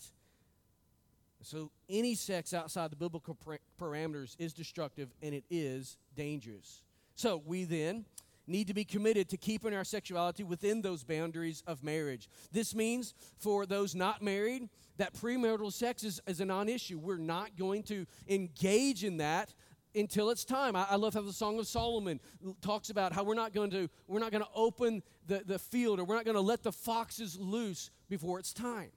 [1.43, 3.37] So, any sex outside the biblical
[3.81, 6.83] parameters is destructive and it is dangerous.
[7.15, 8.05] So, we then
[8.47, 12.29] need to be committed to keeping our sexuality within those boundaries of marriage.
[12.51, 16.99] This means for those not married, that premarital sex is, is a non issue.
[16.99, 19.55] We're not going to engage in that
[19.95, 20.75] until it's time.
[20.75, 22.21] I, love how the Song of Solomon
[22.63, 26.01] talks about how we're not going to we're not going to open the, the field
[26.01, 28.91] or we're not going to let the foxes loose before it's time.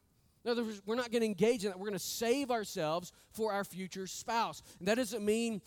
[0.45, 1.80] In other words, we're not going to engage in that.
[1.80, 4.62] We're going to save ourselves for our future spouse.
[4.78, 5.60] And that doesn't mean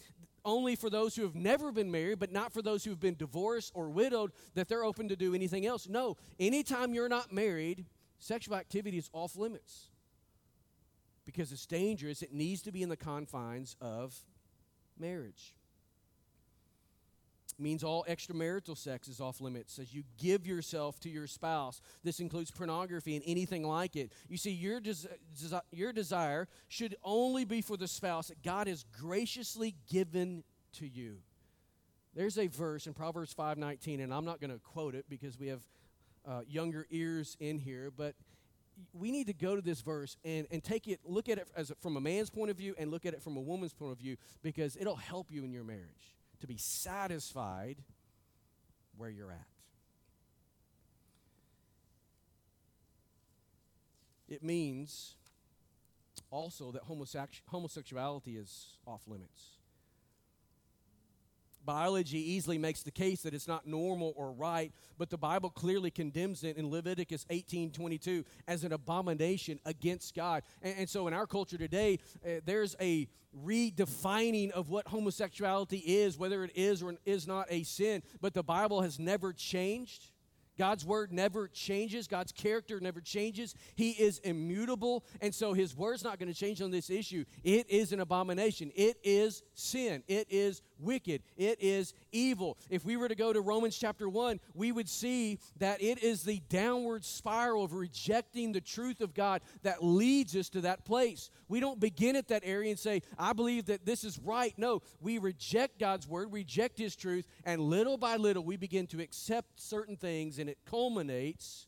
[0.45, 3.17] only for those who have never been married, but not for those who have been
[3.17, 5.89] divorced or widowed, that they're open to do anything else.
[5.89, 7.87] No, anytime you're not married,
[8.19, 9.89] sexual activity is off limits
[11.25, 12.23] because it's dangerous.
[12.23, 14.17] It needs to be in the confines of
[14.99, 15.55] marriage.
[17.61, 21.81] Means all extramarital sex is off limits as you give yourself to your spouse.
[22.05, 24.13] This includes pornography and anything like it.
[24.29, 25.09] You see, your, des-
[25.73, 30.45] your desire should only be for the spouse that God has graciously given
[30.75, 31.17] to you.
[32.15, 35.49] There's a verse in Proverbs 5:19, and I'm not going to quote it because we
[35.49, 35.63] have
[36.27, 38.15] uh, younger ears in here, but
[38.93, 41.71] we need to go to this verse and, and take it, look at it as
[41.71, 43.93] a, from a man's point of view and look at it from a woman's point
[43.93, 47.77] of view because it'll help you in your marriage to be satisfied
[48.97, 49.47] where you're at.
[54.29, 55.15] It means
[56.31, 59.58] also that homosexuality is off limits.
[61.69, 65.91] Biology easily makes the case that it's not normal or right, but the Bible clearly
[65.91, 70.45] condemns it in Leviticus 18:22 as an abomination against God.
[70.63, 73.07] And, and, so in our culture today, uh, there's a
[73.45, 78.43] redefining of what homosexuality is, whether it is or is not a sin, but the
[78.43, 80.07] Bible has never changed.
[80.57, 82.09] God's word never changes.
[82.09, 83.55] God's character never changes.
[83.77, 85.05] He is immutable.
[85.21, 87.27] And so his word's not going to change on this issue.
[87.45, 88.73] It is an abomination.
[88.75, 90.03] It is sin.
[90.09, 91.23] It is wicked.
[91.37, 92.59] It is evil.
[92.71, 96.23] If we were to go to Romans chapter 1, we would see that it is
[96.23, 101.31] the downward spiral of rejecting the truth of God that leads us to that place.
[101.49, 104.55] We don't begin at that area and say, I believe that this is right.
[104.57, 109.01] No, we reject God's word, reject his truth, and little by little we begin to
[109.01, 111.67] accept certain things, and it culminates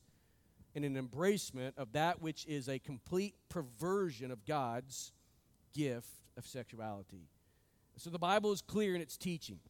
[0.75, 5.13] in an embracement of that which is a complete perversion of God's
[5.75, 7.29] gift of sexuality.
[7.97, 9.61] So the Bible is clear in its teaching.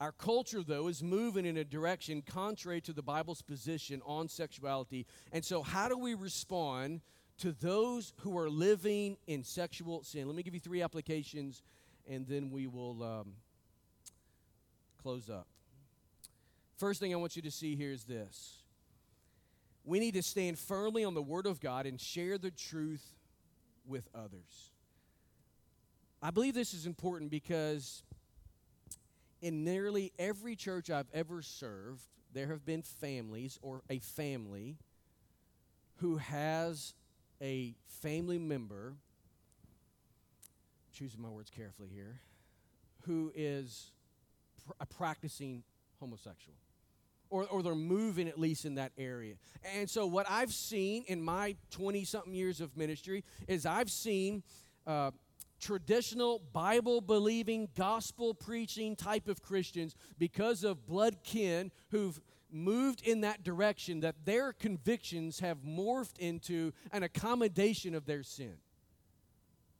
[0.00, 5.06] Our culture, though, is moving in a direction contrary to the Bible's position on sexuality.
[5.32, 7.00] And so, how do we respond
[7.38, 10.26] to those who are living in sexual sin?
[10.26, 11.62] Let me give you three applications,
[12.06, 13.32] and then we will um,
[15.02, 15.46] close up.
[16.76, 18.58] First thing I want you to see here is this
[19.82, 23.14] we need to stand firmly on the Word of God and share the truth
[23.86, 24.72] with others.
[26.26, 28.02] I believe this is important because
[29.40, 34.76] in nearly every church I've ever served, there have been families or a family
[35.98, 36.94] who has
[37.40, 38.94] a family member,
[40.92, 42.18] choosing my words carefully here,
[43.02, 43.92] who is
[44.66, 45.62] pr- a practicing
[46.00, 46.58] homosexual.
[47.30, 49.34] Or, or they're moving at least in that area.
[49.76, 54.42] And so, what I've seen in my 20 something years of ministry is I've seen
[54.88, 55.10] uh,
[55.60, 63.22] traditional Bible believing, gospel preaching type of Christians because of blood kin who've moved in
[63.22, 68.54] that direction that their convictions have morphed into an accommodation of their sin.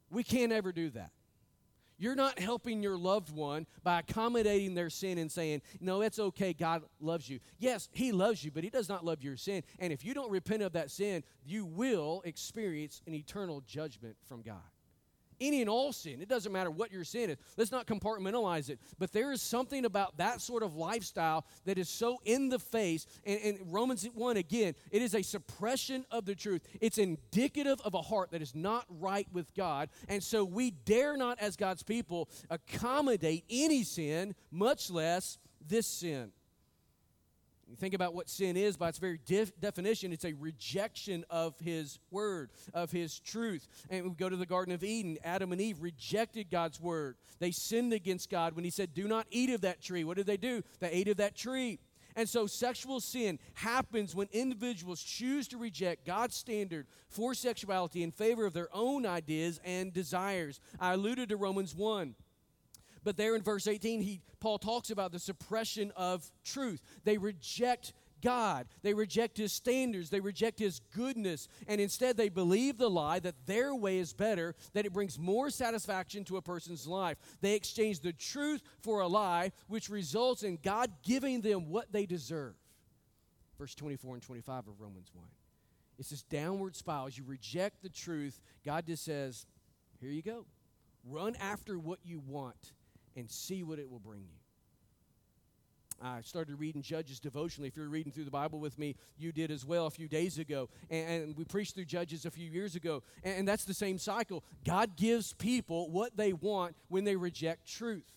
[0.09, 1.11] We can't ever do that.
[1.99, 6.53] You're not helping your loved one by accommodating their sin and saying, No, it's okay.
[6.53, 7.39] God loves you.
[7.57, 9.63] Yes, He loves you, but He does not love your sin.
[9.79, 14.43] And if you don't repent of that sin, you will experience an eternal judgment from
[14.43, 14.61] God
[15.39, 16.21] any and all sin.
[16.21, 17.37] It doesn't matter what your sin is.
[17.57, 18.79] Let's not compartmentalize it.
[18.99, 23.05] But there is something about that sort of lifestyle that is so in the face.
[23.25, 26.61] And, and, Romans 1, again, it is a suppression of the truth.
[26.81, 29.89] It's indicative of a heart that is not right with God.
[30.07, 36.31] And so we dare not, as God's people, accommodate any sin, much less this sin.
[37.75, 41.99] Think about what sin is by its very def- definition, it's a rejection of His
[42.11, 43.67] word, of His truth.
[43.89, 45.17] And we go to the Garden of Eden.
[45.23, 47.17] Adam and Eve rejected God's word.
[47.39, 50.03] They sinned against God when He said, Do not eat of that tree.
[50.03, 50.63] What did they do?
[50.79, 51.79] They ate of that tree.
[52.17, 58.11] And so sexual sin happens when individuals choose to reject God's standard for sexuality in
[58.11, 60.59] favor of their own ideas and desires.
[60.79, 62.15] I alluded to Romans 1.
[63.03, 66.81] But there in verse 18, he, Paul talks about the suppression of truth.
[67.03, 68.67] They reject God.
[68.81, 70.09] They reject his standards.
[70.09, 71.47] They reject his goodness.
[71.67, 75.49] And instead, they believe the lie that their way is better, that it brings more
[75.49, 77.17] satisfaction to a person's life.
[77.41, 82.05] They exchange the truth for a lie, which results in God giving them what they
[82.05, 82.55] deserve.
[83.57, 85.25] Verse 24 and 25 of Romans 1.
[85.99, 87.07] It's this downward spiral.
[87.07, 89.47] As you reject the truth, God just says,
[89.99, 90.45] Here you go.
[91.03, 92.73] Run after what you want
[93.17, 94.37] and see what it will bring you.
[95.99, 97.67] I started reading Judges devotionally.
[97.67, 100.37] If you're reading through the Bible with me, you did as well a few days
[100.37, 100.69] ago.
[100.91, 103.01] And, we preached through Judges a few years ago.
[103.23, 104.43] And, that's the same cycle.
[104.63, 108.13] God gives people what they want when they reject truth.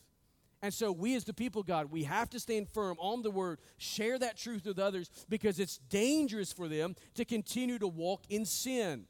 [0.60, 3.60] And so, we as the people, God, we have to stand firm on the word,
[3.78, 8.44] share that truth with others because it's dangerous for them to continue to walk in
[8.44, 9.06] sin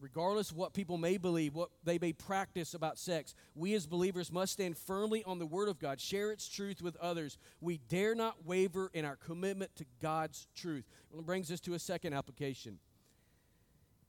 [0.00, 4.32] regardless of what people may believe, what they may practice about sex, we as believers
[4.32, 7.38] must stand firmly on the Word of God, share its truth with others.
[7.60, 10.84] We dare not waver in our commitment to God's truth.
[11.10, 12.78] Well, it brings us to a second application.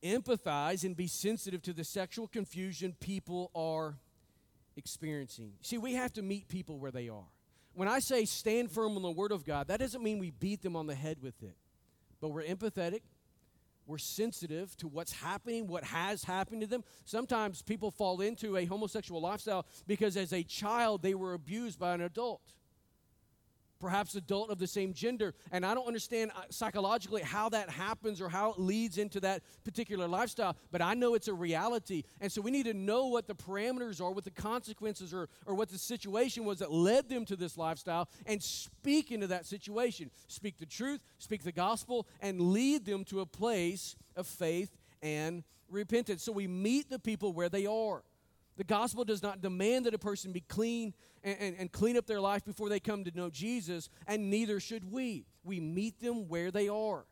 [0.04, 3.98] Empathize and be sensitive to the sexual confusion people are
[4.76, 5.54] experiencing.
[5.62, 7.28] See, we have to meet people where they are.
[7.74, 10.62] When I say stand firm on the Word of God, that doesn't mean we beat
[10.62, 11.58] them on the head with it,
[12.22, 13.02] but we're empathetic
[13.86, 16.84] we're sensitive to what's happening, what has happened to them.
[17.06, 21.94] Sometimes people fall into a homosexual lifestyle because as a child they were abused by
[21.94, 22.42] an adult
[23.80, 25.34] perhaps adult of the same gender.
[25.52, 29.44] And I don't understand uh, psychologically how that happens or how it leads into that
[29.64, 32.04] particular lifestyle, but I know it's a reality.
[32.22, 35.56] And so we need to know what the parameters are, what the consequences are, or
[35.56, 40.12] what the situation was that led them to this lifestyle, and speak into that situation.
[40.28, 45.44] Speak the truth, speak the gospel, and lead them to a place of faith and
[45.70, 46.24] repentance.
[46.24, 48.04] So we meet the people where they are.
[48.58, 52.06] The gospel does not demand that a person be clean and, and, and, clean up
[52.06, 55.26] their life before they come to know Jesus, and neither should we.
[55.44, 57.06] We meet them where they are.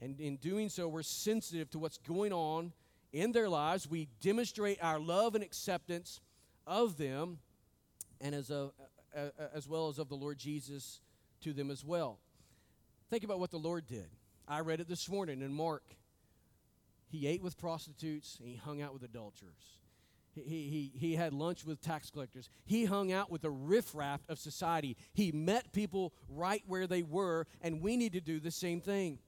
[0.00, 2.72] And in doing so, we're sensitive to what's going on
[3.12, 3.88] in their lives.
[3.88, 6.20] We demonstrate our love and acceptance
[6.66, 7.38] of them,
[8.20, 8.70] and as, a,
[9.54, 11.00] as well as of the Lord Jesus
[11.42, 12.18] to them as well.
[13.08, 14.08] Think about what the Lord did.
[14.46, 15.84] I read it this morning in Mark.
[17.08, 19.79] He ate with prostitutes, and he hung out with adulterers.
[20.34, 22.48] He, he, he had lunch with tax collectors.
[22.64, 24.96] He hung out with the riffraff of society.
[25.12, 29.18] He met people right where they were, and we need to do the same thing.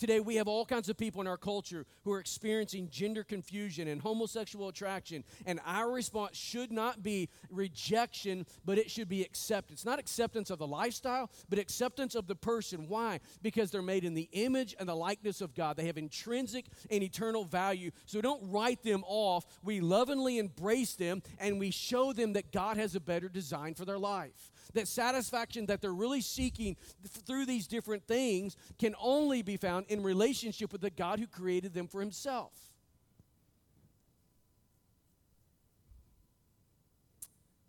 [0.00, 3.86] Today, we have all kinds of people in our culture who are experiencing gender confusion
[3.86, 9.84] and homosexual attraction, and our response should not be rejection, but it should be acceptance.
[9.84, 12.88] Not acceptance of the lifestyle, but acceptance of the person.
[12.88, 13.20] Why?
[13.42, 15.76] Because they're made in the image and the likeness of God.
[15.76, 17.90] They have intrinsic and eternal value.
[18.06, 19.44] So don't write them off.
[19.62, 23.84] We lovingly embrace them, and we show them that God has a better design for
[23.84, 24.50] their life.
[24.74, 30.02] That satisfaction that they're really seeking through these different things can only be found in
[30.02, 32.52] relationship with the God who created them for himself.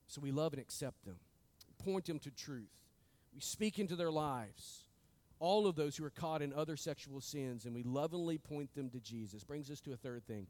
[0.07, 1.15] So we love and accept them,
[1.85, 2.69] point them to truth.
[3.33, 4.83] We speak into their lives.
[5.39, 8.89] All of those who are caught in other sexual sins, and we lovingly point them
[8.89, 9.43] to Jesus.
[9.43, 10.47] Brings us to a third thing.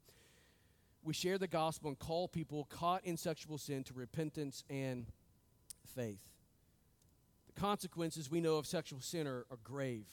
[1.03, 5.05] We share the gospel and call people caught in sexual sin to repentance and
[5.95, 6.27] faith.
[7.53, 10.05] The consequences we know of sexual sin are, are grave.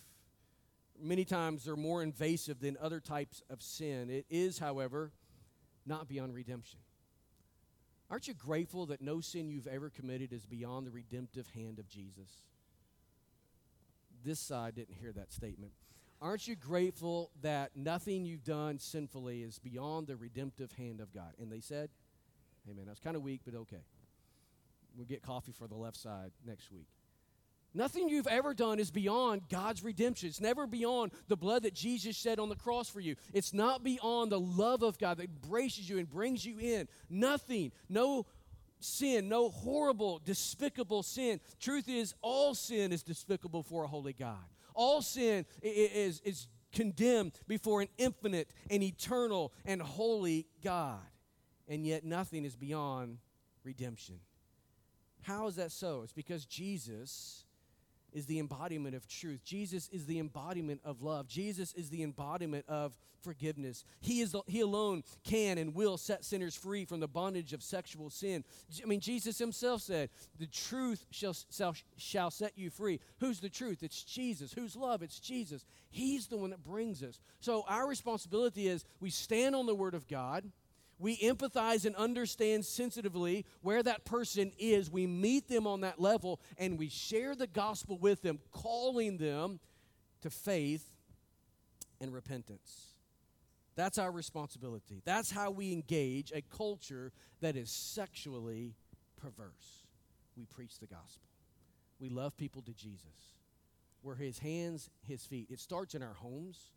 [1.01, 4.11] Many times they're more invasive than other types of sin.
[4.11, 5.13] It is, however,
[5.87, 6.81] not beyond redemption.
[8.11, 11.89] Aren't you grateful that no sin you've ever committed is beyond the redemptive hand of
[11.89, 12.43] Jesus?
[14.25, 15.73] This side didn't hear that statement.
[16.21, 21.33] Aren't you grateful that nothing you've done sinfully is beyond the redemptive hand of God?
[21.41, 21.91] And they said,
[22.69, 22.85] Amen.
[22.87, 23.85] That's kind of weak, but okay.
[24.97, 26.89] We'll get coffee for the left side next week.
[27.75, 30.29] Nothing you've ever done is beyond God's redemption.
[30.29, 33.15] It's never beyond the blood that Jesus shed on the cross for you.
[33.33, 36.89] It's not beyond the love of God that embraces you and brings you in.
[37.11, 38.27] Nothing, no
[38.81, 41.41] sin, no horrible, despicable sin.
[41.61, 44.37] Truth is, all sin is despicable for a holy God.
[44.75, 51.01] All sin is, is condemned before an infinite and eternal and holy God.
[51.69, 53.19] And yet, nothing is beyond
[53.63, 54.21] redemption.
[55.23, 56.03] How is that so?
[56.03, 57.45] It's because Jesus
[58.13, 59.45] is the embodiment of truth.
[59.45, 61.29] Jesus is the embodiment of love.
[61.29, 63.85] Jesus is the embodiment of forgiveness.
[64.01, 67.63] He is the, he alone can and will set sinners free from the bondage of
[67.63, 68.45] sexual sin.
[68.83, 73.49] I mean Jesus himself said, "The truth shall, shall shall set you free." Who's the
[73.49, 73.83] truth?
[73.83, 74.53] It's Jesus.
[74.53, 75.03] Who's love?
[75.03, 75.65] It's Jesus.
[75.91, 77.21] He's the one that brings us.
[77.41, 80.51] So our responsibility is we stand on the word of God
[80.99, 84.91] we empathize and understand sensitively where that person is.
[84.91, 89.61] We meet them on that level and we share the gospel with them, calling them
[90.23, 90.85] to faith
[92.01, 92.95] and repentance.
[93.77, 95.03] That's our responsibility.
[95.05, 98.75] That's how we engage a culture that is sexually
[99.17, 99.87] perverse.
[100.37, 101.29] We preach the gospel.
[102.01, 103.37] We love people to Jesus.
[104.03, 105.49] We're his hands, his feet.
[105.51, 106.73] It starts in our homes.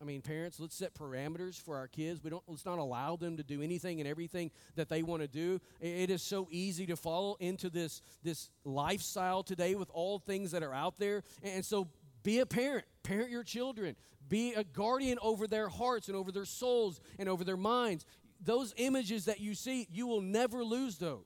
[0.00, 2.22] I mean, parents, let's set parameters for our kids.
[2.22, 5.28] We don't let's not allow them to do anything and everything that they want to
[5.28, 5.60] do.
[5.80, 10.62] It is so easy to fall into this this lifestyle today with all things that
[10.62, 11.22] are out there.
[11.42, 11.88] And so
[12.22, 13.96] be a parent, parent your children.
[14.28, 18.04] Be a guardian over their hearts and over their souls and over their minds.
[18.44, 21.24] Those images that you see, you will never lose those.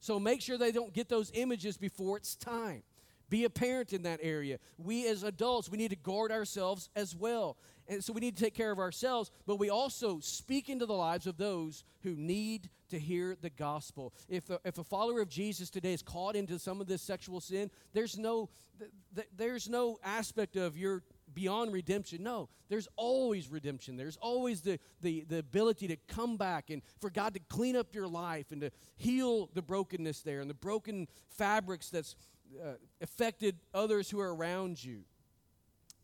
[0.00, 2.84] So make sure they don't get those images before it's time.
[3.28, 4.58] Be a parent in that area.
[4.78, 7.56] We as adults, we need to guard ourselves as well.
[7.88, 10.94] And so we need to take care of ourselves, but we also speak into the
[10.94, 14.12] lives of those who need to hear the gospel.
[14.28, 17.40] If a, if a follower of Jesus today is caught into some of this sexual
[17.40, 18.48] sin, there's no,
[18.78, 21.02] th- th- there's no aspect of your
[21.32, 22.22] beyond redemption.
[22.22, 23.96] No, there's always redemption.
[23.96, 27.94] There's always the, the, the ability to come back and for God to clean up
[27.94, 32.16] your life and to heal the brokenness there and the broken fabrics that's
[32.62, 35.00] uh, affected others who are around you.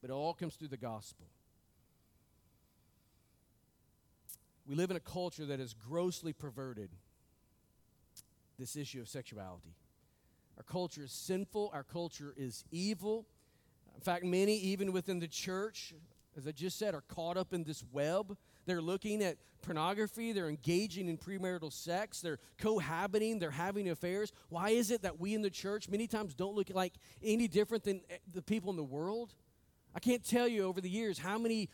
[0.00, 1.26] But it all comes through the gospel.
[4.66, 6.90] We live in a culture that has grossly perverted
[8.58, 9.74] this issue of sexuality.
[10.56, 13.26] Our culture is sinful, our culture is evil.
[13.94, 15.94] In fact, many, even within the church,
[16.36, 18.36] as I just said, are caught up in this web
[18.66, 20.32] they're looking at pornography.
[20.32, 22.20] They're engaging in premarital sex.
[22.20, 23.38] They're cohabiting.
[23.38, 24.32] They're having affairs.
[24.48, 27.84] Why is it that we in the church many times don't look like any different
[27.84, 29.34] than eh, the people in the world?
[29.94, 31.68] I can't tell you over the years how many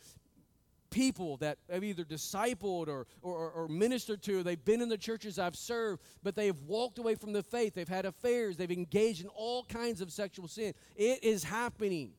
[0.91, 5.39] people that have either discipled or, or, or, ministered to, they've been in the churches
[5.39, 7.75] I've served, but they have walked away from the faith.
[7.75, 8.57] They've had affairs.
[8.57, 10.73] They've engaged in all kinds of sexual sin.
[10.97, 12.13] It is happening.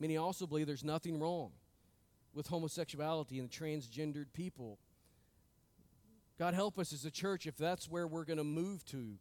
[0.00, 1.52] Many also believe there's nothing wrong
[2.32, 4.78] with homosexuality and transgendered people.
[6.38, 9.18] God help us as a church if that's where we're going to move to.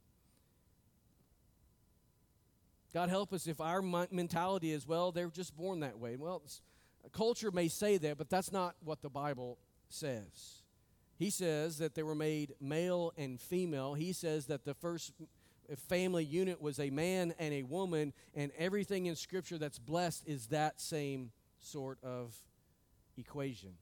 [2.93, 6.15] God help us if our mentality is, well, they're just born that way.
[6.15, 6.41] Well,
[7.11, 9.57] culture may say that, but that's not what the Bible
[9.89, 10.63] says.
[11.17, 13.95] He says that they were made male and female.
[13.95, 15.11] He says that the first
[15.77, 20.47] family unit was a man and a woman, and everything in Scripture that's blessed is
[20.47, 22.35] that same sort of
[23.17, 23.73] equation.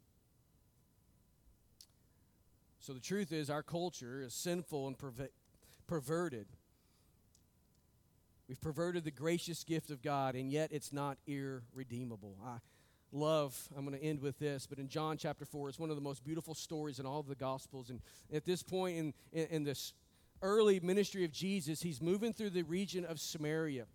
[2.80, 4.96] So the truth is, our culture is sinful and
[5.88, 6.48] perverted.
[8.48, 12.38] We've perverted the gracious gift of God, and yet it's not irredeemable.
[12.46, 12.60] I
[13.12, 15.98] love, I'm going to end with this, but in John chapter 4, it's one of
[15.98, 17.90] the most beautiful stories in all of the Gospels.
[17.90, 18.00] And
[18.32, 19.94] at this point in, in, in this
[20.42, 23.86] early ministry of Jesus, he's moving through the region of Samaria.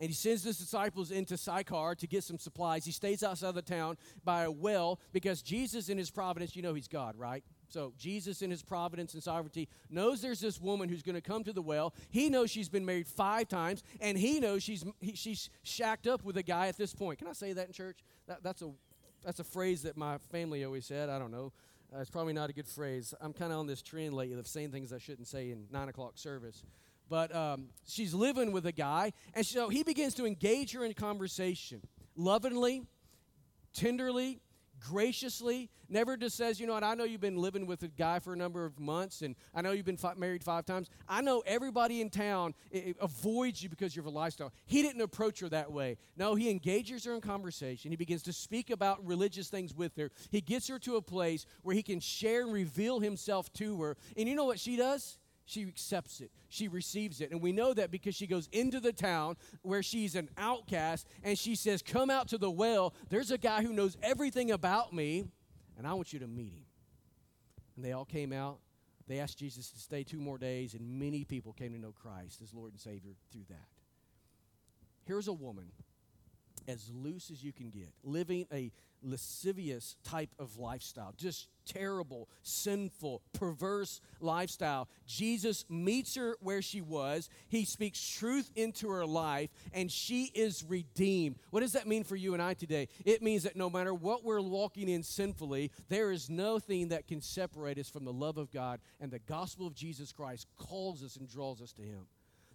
[0.00, 2.84] And he sends his disciples into Sychar to get some supplies.
[2.84, 6.74] He stays outside the town by a well because Jesus, in his providence, you know
[6.74, 7.44] he's God, right?
[7.68, 11.44] So Jesus, in his providence and sovereignty, knows there's this woman who's going to come
[11.44, 11.94] to the well.
[12.10, 16.24] He knows she's been married five times, and he knows she's he, she's shacked up
[16.24, 17.20] with a guy at this point.
[17.20, 18.00] Can I say that in church?
[18.26, 18.70] That, that's a
[19.24, 21.08] that's a phrase that my family always said.
[21.08, 21.52] I don't know.
[21.94, 23.14] Uh, it's probably not a good phrase.
[23.20, 25.88] I'm kind of on this trend lately of saying things I shouldn't say in nine
[25.88, 26.62] o'clock service
[27.08, 29.12] but um, she's living with a guy.
[29.34, 31.82] And so he begins to engage her in conversation
[32.16, 32.82] lovingly,
[33.74, 34.40] tenderly,
[34.80, 35.70] graciously.
[35.88, 38.32] Never just says, you know what, I know you've been living with a guy for
[38.32, 40.88] a number of months, and I know you've been fi- married five times.
[41.08, 44.52] I know everybody in town it, it avoids you because of your lifestyle.
[44.66, 45.98] He didn't approach her that way.
[46.16, 47.90] No, he engages her in conversation.
[47.90, 50.10] He begins to speak about religious things with her.
[50.30, 53.96] He gets her to a place where he can share and reveal himself to her.
[54.16, 55.18] And you know what she does?
[55.44, 56.30] She accepts it.
[56.48, 57.30] She receives it.
[57.30, 61.38] And we know that because she goes into the town where she's an outcast and
[61.38, 62.94] she says, Come out to the well.
[63.10, 65.24] There's a guy who knows everything about me,
[65.76, 66.64] and I want you to meet him.
[67.76, 68.58] And they all came out.
[69.06, 72.40] They asked Jesus to stay two more days, and many people came to know Christ
[72.42, 73.68] as Lord and Savior through that.
[75.04, 75.66] Here's a woman
[76.66, 78.72] as loose as you can get, living a
[79.04, 84.88] lascivious type of lifestyle, just terrible, sinful, perverse lifestyle.
[85.06, 87.28] Jesus meets her where she was.
[87.48, 91.36] He speaks truth into her life, and she is redeemed.
[91.50, 92.88] What does that mean for you and I today?
[93.04, 97.20] It means that no matter what we're walking in sinfully, there is nothing that can
[97.20, 101.16] separate us from the love of God, and the gospel of Jesus Christ calls us
[101.16, 102.06] and draws us to Him.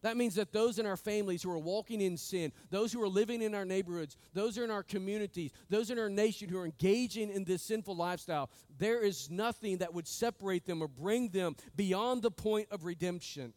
[0.01, 3.09] That means that those in our families who are walking in sin, those who are
[3.09, 6.65] living in our neighborhoods, those are in our communities, those in our nation who are
[6.65, 11.55] engaging in this sinful lifestyle, there is nothing that would separate them or bring them
[11.75, 13.53] beyond the point of redemption.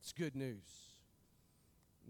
[0.00, 0.81] It's good news.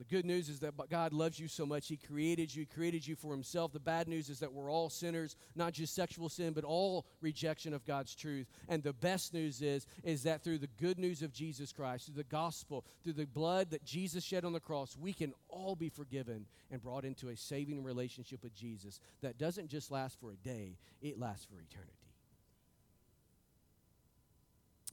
[0.02, 1.86] The good news is that God loves you so much.
[1.86, 3.72] He created you, He created you for Himself.
[3.72, 7.72] The bad news is that we're all sinners, not just sexual sin, but all rejection
[7.72, 8.48] of God's truth.
[8.68, 12.16] And the best news is, is that through the good news of Jesus Christ, through
[12.16, 15.88] the gospel, through the blood that Jesus shed on the cross, we can all be
[15.88, 20.36] forgiven and brought into a saving relationship with Jesus that doesn't just last for a
[20.36, 21.92] day, it lasts for eternity.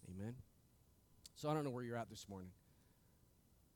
[0.08, 0.36] Amen.
[1.34, 2.52] So I don't know where you're at this morning.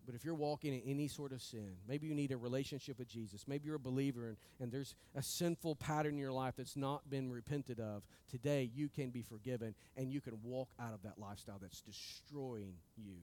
[0.06, 3.08] But if you're walking in any sort of sin, maybe you need a relationship with
[3.08, 6.76] Jesus, maybe you're a believer and, and there's a sinful pattern in your life that's
[6.76, 11.02] not been repented of, today you can be forgiven and you can walk out of
[11.04, 13.16] that lifestyle that's destroying you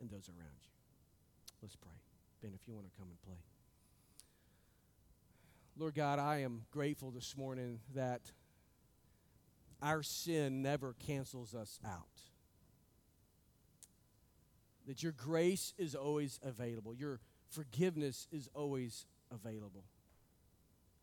[0.00, 0.70] and those around you.
[1.62, 1.92] Let's pray.
[2.42, 3.38] Ben, if you want to come and play.
[5.76, 8.20] Lord God, I am grateful this morning that
[9.82, 12.33] our sin never cancels us out
[14.86, 17.20] that your grace is always available, your
[17.50, 19.84] forgiveness is always available.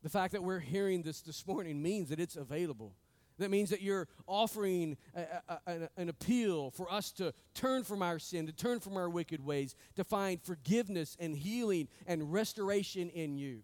[0.02, 2.94] The fact that we're hearing this this morning means that it's available.
[3.38, 8.18] That means that you're offering a, a, an appeal for us to turn from our
[8.18, 13.38] sin, to turn from our wicked ways, to find forgiveness and healing and restoration in
[13.38, 13.62] you.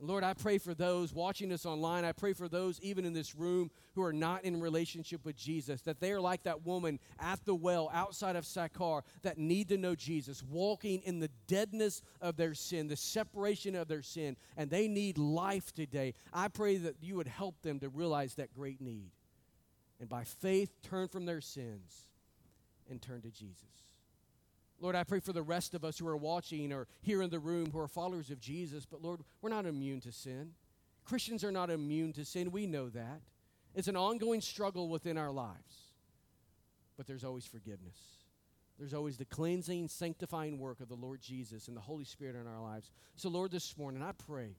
[0.00, 2.04] Lord, I pray for those watching us online.
[2.04, 5.82] I pray for those even in this room who are not in relationship with Jesus,
[5.82, 9.76] that they are like that woman at the well outside of Sychar that need to
[9.76, 14.68] know Jesus, walking in the deadness of their sin, the separation of their sin, and
[14.68, 16.14] they need life today.
[16.32, 19.12] I pray that you would help them to realize that great need.
[20.00, 22.08] And by faith, turn from their sins
[22.90, 23.84] and turn to Jesus.
[24.80, 27.38] Lord, I pray for the rest of us who are watching or here in the
[27.38, 30.50] room who are followers of Jesus, but Lord, we're not immune to sin.
[31.04, 32.50] Christians are not immune to sin.
[32.50, 33.20] We know that.
[33.74, 35.92] It's an ongoing struggle within our lives.
[36.96, 37.96] But there's always forgiveness.
[38.78, 42.46] There's always the cleansing, sanctifying work of the Lord Jesus and the Holy Spirit in
[42.46, 42.90] our lives.
[43.16, 44.56] So, Lord, this morning, I pray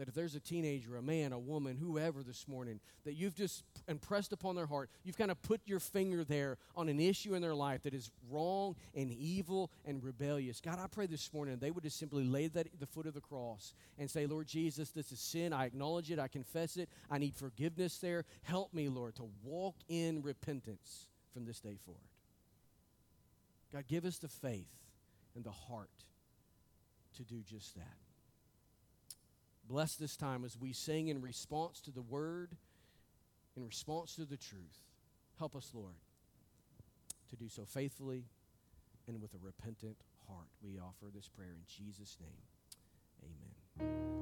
[0.00, 3.64] that if there's a teenager, a man, a woman, whoever this morning, that you've just
[3.86, 7.42] impressed upon their heart, you've kind of put your finger there on an issue in
[7.42, 10.58] their life that is wrong and evil and rebellious.
[10.58, 13.12] God, I pray this morning they would just simply lay that at the foot of
[13.12, 15.52] the cross and say, Lord Jesus, this is sin.
[15.52, 16.18] I acknowledge it.
[16.18, 16.88] I confess it.
[17.10, 18.24] I need forgiveness there.
[18.44, 22.00] Help me, Lord, to walk in repentance from this day forward.
[23.70, 24.72] God, give us the faith
[25.34, 25.90] and the heart
[27.18, 27.99] to do just that.
[29.68, 32.56] Bless this time as we sing in response to the word,
[33.56, 34.84] in response to the truth.
[35.38, 35.94] Help us, Lord,
[37.30, 38.24] to do so faithfully
[39.06, 39.96] and with a repentant
[40.28, 40.48] heart.
[40.62, 43.88] We offer this prayer in Jesus' name.
[43.88, 44.10] Amen.